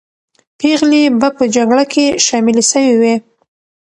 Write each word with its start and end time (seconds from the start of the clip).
پېغلې 0.59 1.03
به 1.19 1.27
په 1.37 1.43
جګړه 1.55 1.85
کې 1.93 2.05
شاملې 2.25 2.63
سوې 2.71 2.93
وي. 3.01 3.15